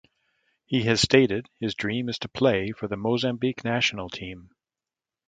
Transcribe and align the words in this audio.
He 0.65 0.81
has 0.85 0.99
stated 0.99 1.47
his 1.59 1.75
dream 1.75 2.09
is 2.09 2.17
to 2.17 2.27
play 2.27 2.71
for 2.71 2.87
the 2.87 2.97
Mozambique 2.97 3.63
national 3.63 4.09
team. 4.09 4.49